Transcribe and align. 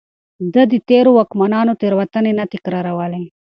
ده 0.53 0.63
د 0.71 0.73
تېرو 0.89 1.11
واکمنانو 1.17 1.73
تېروتنې 1.81 2.31
نه 2.39 2.45
تکرارولې. 2.53 3.23